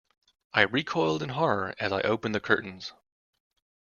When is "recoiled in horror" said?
0.63-1.75